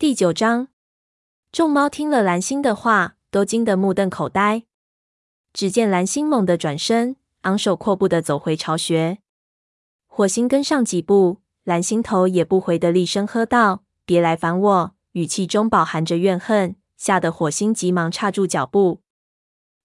[0.00, 0.68] 第九章，
[1.50, 4.62] 众猫听了蓝星的话，都惊得目瞪口呆。
[5.52, 9.18] 只见蓝星猛地转身，昂首阔步地走回巢穴。
[10.06, 19.02] 火星跟上几步，蓝星头也不回地厉声喝道：“别来烦我！”语气中饱含着怨恨，吓得火星急忙刹住脚步。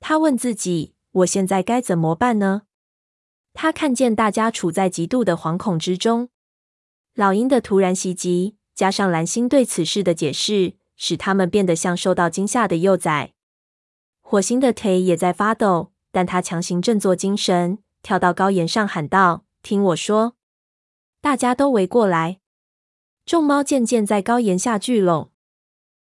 [0.00, 2.62] 他问自己：“我现在该怎么办呢？”
[3.52, 6.30] 他看见大家处在极度的惶恐之中，
[7.12, 8.56] 老鹰的突然袭击。
[8.78, 13.32] 加上蓝星对此事的解释，使他们变得像受到惊吓的幼崽。
[14.20, 20.36] 火星的腿也在发抖，但他强行振作精神，跳到高岩上喊道：“听我说！”
[21.20, 22.38] 大家都围过来，
[23.26, 25.32] 众猫渐渐在高岩下聚拢。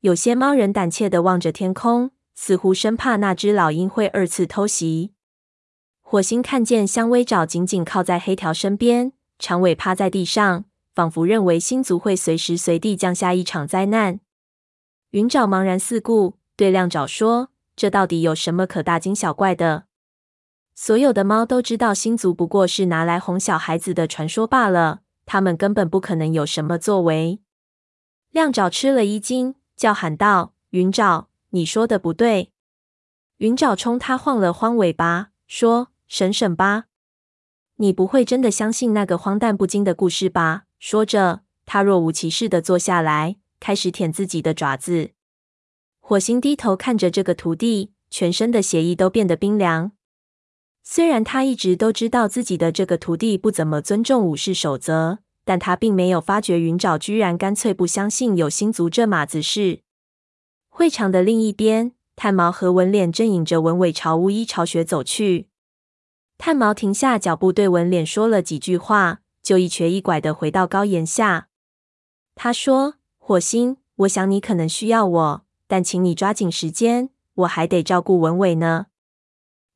[0.00, 5.12] 有些猫人胆怯地望着天空，似乎生怕那只老鹰会二次偷袭。
[6.00, 10.64] 火星看见香薇爪紧紧靠在黑条身边，长尾趴在地上。
[10.96, 14.18] 仿佛认为星族会随时随地降下一场灾难。
[15.10, 19.84] 云爪茫然四顾，对亮爪说：“这到底有什么可大惊小怪的？
[20.74, 27.40] 所有的猫都知道，星族不过是拿来哄小孩子的传说罢了，他们根本不可能有什么作为。”
[28.32, 32.52] 亮爪吃了一惊，叫喊道：“云爪，你说的不对！”
[33.36, 36.84] 云爪冲他晃了晃尾巴，说：“省省吧，
[37.76, 45.10] 你不会真的相信那个荒诞不经的故事吧？”说着，他若无其事地坐下来，开始舔自己的爪子。
[46.00, 49.92] 火星低头看着这个徒弟，全身的血液都变得冰凉。
[50.82, 59.80] 虽然他一直都知道自己的这个徒弟不怎么尊重武士守则，但他并没有发觉云爪居然干脆不相信有星族这码子事。
[60.68, 65.48] 会场的另一边，炭毛和纹脸正引着纹尾朝巫医巢穴走去。
[66.38, 69.22] 炭毛停下脚步，对纹脸说了几句话。
[69.46, 71.46] 就一瘸一拐的回到高岩下。
[72.34, 78.86] 他说：“火星，我想你可能需要我，但请你抓紧时间，我还得照顾文伟呢。”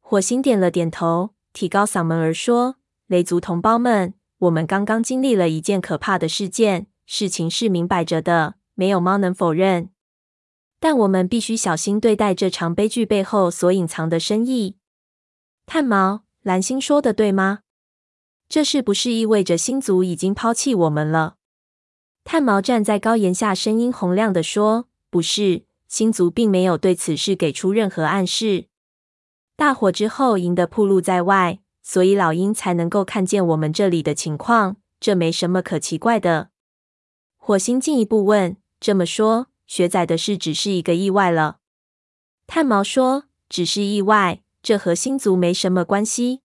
[0.03, 9.91] 火星点了点头，提高嗓门儿说：“雷族同胞们，我们刚刚经历了一件可怕的事件，事情是明摆着的，没有猫能否认。
[10.81, 14.79] 但我们必须小心对待这场悲剧背后所隐藏的深意。”
[15.65, 17.61] 炭毛，蓝星说的对吗？
[18.51, 21.37] 这是不是意味着星族已经抛弃我们了？
[22.25, 28.67] 炭毛站在高岩下，声音洪亮地说：“不是，星族并没有对此事给出任何暗示。
[29.55, 34.79] 大火之后，营地暴露在外，所以老鹰才能够看见我们这里的情况。
[34.99, 36.51] 这没什么可奇怪的。”
[37.39, 41.59] 火星进一步问：“这么说，雪仔的事只是一个意外了？”
[42.49, 46.41] 炭毛说：“只是意外，这和星族没什么关系。”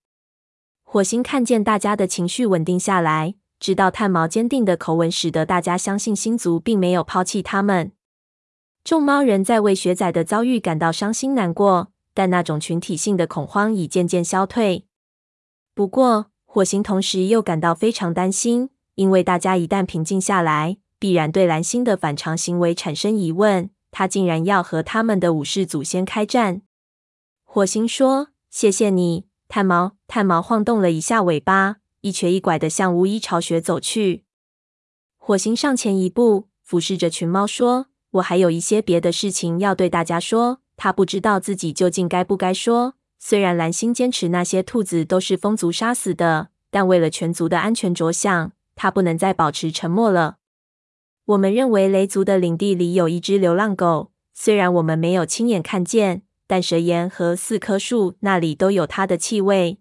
[0.88, 7.91] 火星看见大家的情绪稳定下来，知道炭毛坚定的口吻使得大家相信星族并没有抛弃他们。
[8.84, 14.85] 众猫人在为雪仔的遭遇感到伤心难过，但那种群体性的恐慌已渐渐消退。
[15.73, 23.69] 不过，火星同时又感到非常担心，因为大家一旦平静下来，必然对蓝星的反常行为产生疑问。
[23.91, 26.62] 他竟然要和他们的武士祖先开战。
[27.44, 34.24] 火星说：“谢谢你。”炭毛，炭毛晃动了一下尾巴，一瘸一拐地向巫医巢穴走去。
[35.18, 42.96] 火星上前一步，俯视着群猫说：“我还有一些别的事情要对大家说。”他不知道自己究竟该不该说。
[43.18, 50.36] 虽然蓝星坚持那些兔子都是风族杀死的，但为了全族的安全着想，他不能再保持沉默了。
[51.28, 56.24] 我们认为雷族的领地里有一只流浪狗，虽然我们没有亲眼看见。
[56.48, 59.80] 但蛇岩和四棵树那里都有它的气味。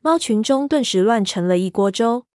[0.00, 2.26] 猫群中顿时乱成了一锅粥。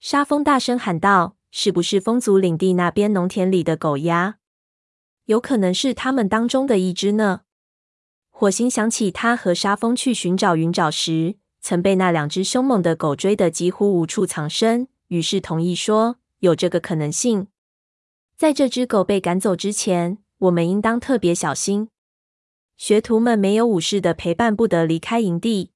[0.00, 4.36] 沙风大声喊道：“是不是风族领地那边农田里的狗呀？
[5.24, 7.42] 有可能是他们当中的一只呢。”
[8.30, 17.46] 火星想起他和沙风去寻找云爪时，曾被那两只凶猛的狗追得几乎无处藏身，于是同意说：“有这个可能性。
[18.36, 21.88] 在这只狗被赶走之前，我们应当特别小心。”
[22.76, 25.70] 学徒们没有武士的陪伴，不得离开营地。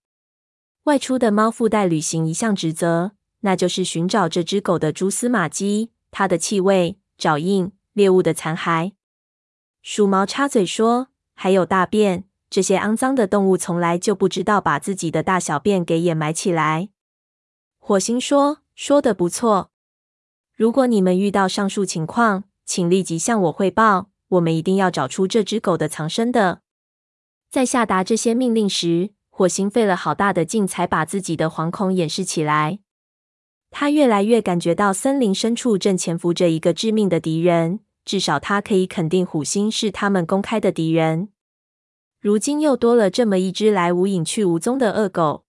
[0.84, 8.92] 外出的猫附带履行一项职责，那就是寻找这只狗的蛛丝马迹、它的气味、爪印、猎物的残骸。
[9.82, 16.88] 鼠毛插嘴说：“还有大便，这些肮脏的动物从来就不知道把自己的大小便给掩埋起来。”
[17.78, 19.70] 火星说：“说的不错。
[20.56, 26.62] 如果你们遇到上述情况，请立即向我汇报，我们一定要找出这只狗的藏身的。”
[27.50, 32.80] 在下达这些命令时，火星费了好大的劲才把自己的惶恐掩饰起来。
[33.70, 41.30] 他越来越感觉到森林深处正潜伏着一个致命的敌人，至少他可以肯定虎星是他们公开的敌人。
[42.20, 45.44] 如今又多了这么一只来无影去无踪的恶狗。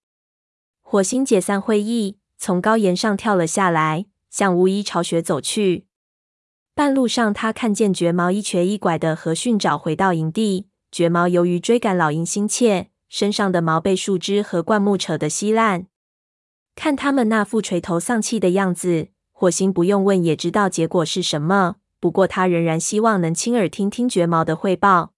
[0.81, 5.85] 火星解散会议，从高岩上跳了下来，向巫医巢穴走去。
[6.73, 10.68] 半路上，他看见绝毛一瘸一拐的和训找回到营地。
[10.91, 15.87] 绝毛由于追赶老鹰心切，身上的毛被树枝和灌木扯得稀烂。
[16.75, 21.75] 看他们那副垂头丧气的样子，火星不用问也知道结果是什么。
[21.99, 25.13] 不过他仍然希望能亲耳听听绝毛的汇报。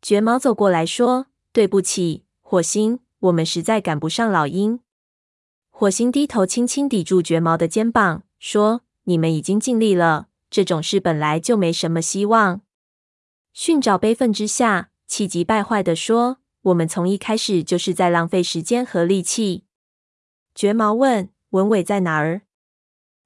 [0.00, 4.80] 绝毛走过来说：“对不起，火星。”我们实在赶不上老鹰。
[5.68, 12.62] 火星低头轻轻抵住绝毛的肩膀，说：“你们已经尽力了，这种事本来就没什么希望。”
[13.52, 19.64] 训爪悲愤之下，气急败坏地说：“我们从一开始就是在浪费时间和力气。”
[20.54, 22.42] 绝毛问：“文伟在哪儿？”“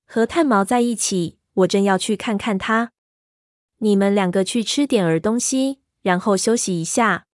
[0.07, 2.93] 和炭毛在一起，我正要去看看他。
[3.79, 7.27] ”“你们两个去吃点儿东西，然后休息一下。”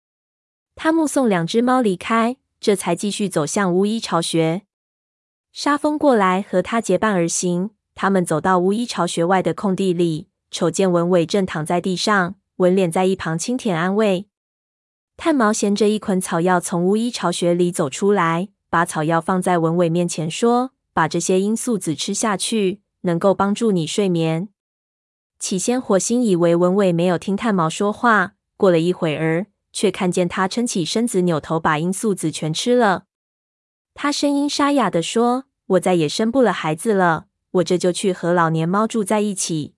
[0.75, 2.37] 他目送两只猫离开。
[2.61, 4.63] 这才继续走向巫医巢穴。
[5.53, 7.71] 沙风过来和他结伴而行。
[7.95, 14.29] 他们走到巫医巢穴外的空地里，瞅见文伟正躺在地上，文脸在一旁轻舔安慰。
[15.17, 24.51] 炭毛衔着一捆草药从巫医巢穴里走出来，把草药放在文伟面前，说：“把这些罂粟籽吃下去，能够帮助你睡眠。”
[25.41, 28.35] 起先，火星以为文伟没有听炭毛说话。
[28.57, 29.47] 过了一会儿。
[29.71, 33.05] 却看见他撑起身子，扭头把罂粟籽全吃了。
[33.95, 35.45] 他声音沙哑地说
[35.77, 39.75] ：“我再也生不了孩子了，我这就去和老年猫住在一起。”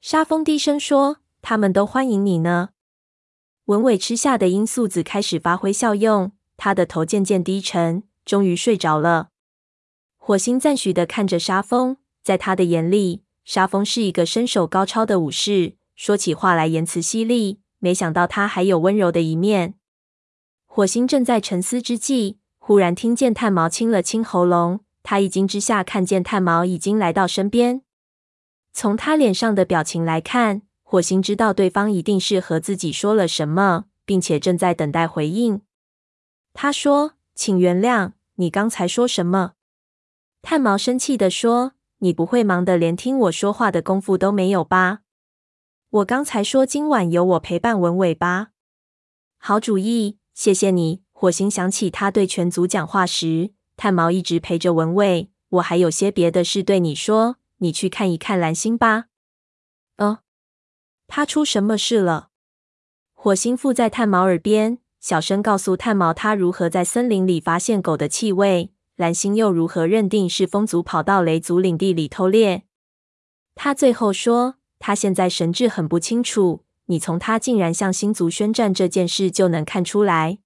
[0.00, 2.70] 沙风低声说：“他们都欢迎你呢。”
[3.66, 9.28] 文伟吃下的罂粟籽开始发挥效用，他的头渐渐低沉，终于睡着了。
[10.16, 17.60] 火星赞许的看着沙风，在他的眼里，沙风是一个身手高超的武士，说起话来言辞犀利。
[17.78, 19.74] 没想到他还有温柔的一面。
[20.64, 24.80] 火星正在沉思之际，忽然听见炭毛清了清喉咙。
[25.02, 27.82] 他一惊之下，看见炭毛已经来到身边。
[28.72, 30.62] 从他脸上的表情来看，
[30.94, 35.60] 火星知道对方一定是和自己说了什么，并且正在等待回应。
[36.52, 39.54] 他说：“请原谅，你刚才说什么？”
[40.40, 45.00] 炭毛生气地说：“你不会忙得连听我说话的功夫都没有吧？”
[45.90, 48.50] 我刚才说今晚有我陪伴文伟吧？
[49.38, 51.02] 好主意，谢谢你。
[51.10, 55.32] 火星想起他对全族讲话时，炭毛一直陪着文伟。
[55.48, 59.06] 我还有些别的事对你说，你去看一看蓝星吧。
[61.06, 62.30] 他出什么事了？
[63.12, 72.64] 火星附在炭毛耳边，小声告诉炭毛他如何在森林里发现狗的气味，蓝星又如何认定是风族跑到雷族领地里偷猎。
[73.54, 74.56] 他最后说。
[74.80, 80.40] 他现在神志很不清楚，你从他竟然向星族宣战这件事就能看出来。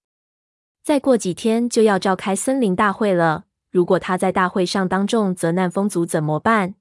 [0.85, 6.77] 再过几天就要召开森林大会了，如果他在大会上当众责难风族怎么办？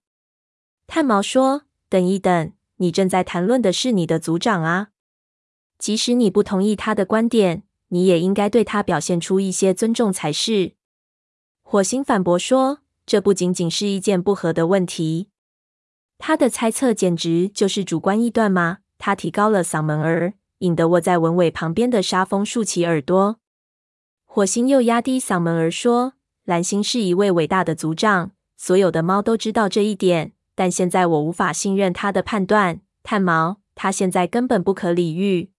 [0.86, 4.90] 炭毛说：“等一等，你正在谈论的是你的族长啊。
[5.78, 10.74] 即使你不同意他的观点，你也应该对他表现出一些尊重才是。”
[11.62, 15.30] 火星反驳说：“这不仅仅是一见不合的问题。”
[16.18, 18.80] 他的猜测简直就是主观臆断吗？
[18.98, 23.40] 他提高了嗓门儿，引得卧在文伟旁边的沙风竖起耳朵。
[24.26, 26.14] 火星又压低嗓门儿说
[26.46, 30.34] ：“蓝星是一位伟大的族长，所有的猫都知道这一点。
[30.58, 32.82] 但现在我无法信任他的判断。
[33.04, 35.52] 炭毛，他现在根本不可理喻。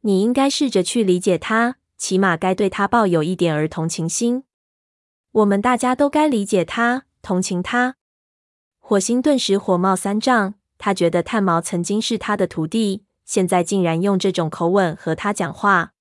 [0.00, 4.44] 你应该试着去理解他，起码该对他抱有一点儿同情心。
[5.32, 7.96] 我们大家都该理解他，同情他。”
[8.80, 15.92] 火星顿时火冒三丈，他觉得炭毛曾经是他的徒弟，现在竟然用这种口吻和他讲话。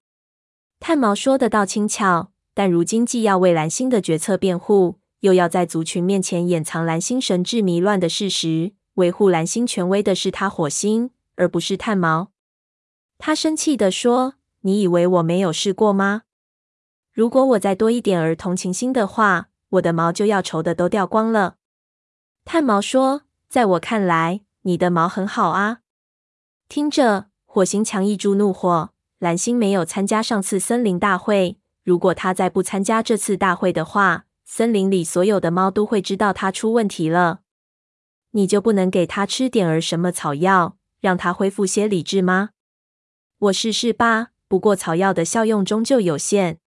[0.80, 12.30] 炭毛说得倒轻巧，但如今既要为蓝星的决策辩护，又要在族群面前掩藏蓝星神志迷乱的事实，维护蓝星权威的是他火星，而不是炭毛。
[13.18, 16.22] 他生气地说：“你以为我没有试过吗？
[17.12, 21.56] 如果我再多一点儿同情心的话，我的毛就要愁得都掉光了。”
[22.46, 25.80] 炭毛说：“在我看来，你的毛很好啊。”
[26.70, 28.92] 听着，火星强抑住怒火。
[29.18, 37.42] 蓝星没有参加上次森林大会，如果他再不参加这次大会的话，森林里所有的猫都会知道它出问题了。
[38.32, 42.52] 你就不能给它吃点儿什么草药，让它恢复些理智吗？
[43.40, 46.60] 我试试吧，不过草药的效用终究有限。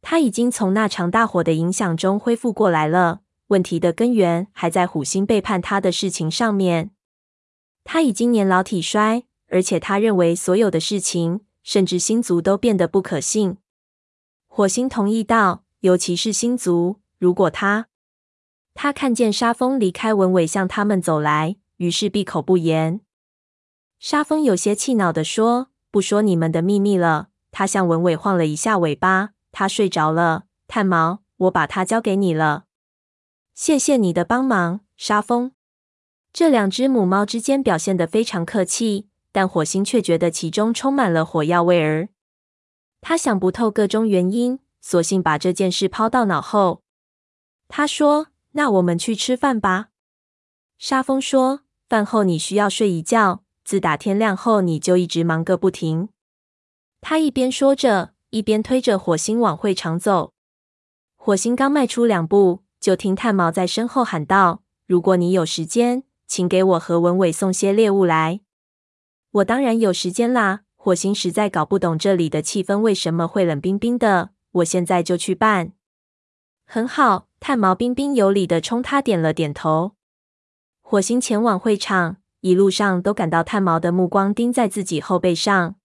[0.00, 3.20] 他已经从那场大火的影响中恢复过来了。
[3.48, 6.92] 问题的根源还在虎星背叛他的事情上面。
[7.84, 13.58] 他已经年老体衰，而且他认为所有的事情，甚至星族都变得不可信。
[14.46, 17.86] 火星同意道：“尤其是星族，如果他……”
[18.74, 23.00] 他看见沙风离开文尾向他们走来，于是闭口不言。
[23.98, 30.44] 沙风有些气恼地说：“不说你们的秘密了。”他向文尾晃了一下尾巴，他睡着了。
[30.66, 32.64] 炭毛，我把它交给你了。
[33.54, 35.52] 谢谢你的帮忙，沙风。
[36.32, 42.08] 这两只母猫之间表现得非常客气，但火星却觉得其中充满了火药味儿。
[43.02, 46.82] 他想不透各中原因，索性把这件事抛到脑后。
[47.68, 49.88] 他说：“那我们去吃饭吧。”
[50.76, 56.10] 沙风说：“饭后你需要睡一觉，自打天亮后你就一直忙个不停。”
[57.00, 60.34] 他一边说着，一边推着火星往会场走。
[61.16, 68.40] 火星刚迈出两步，就听炭毛在身后喊道：“如果你有时间，请给我和文伟送些猎物来。”
[69.30, 70.64] 我当然有时间啦。
[70.74, 74.31] 火星实在搞不懂这里的气氛为什么会冷冰冰的。
[74.52, 75.72] 我现在就去办。
[76.64, 79.92] 很好，炭毛彬彬有礼的冲他点了点头。
[80.80, 85.76] 火星前往会场，一路上都感到炭毛的目光盯在自己后背上。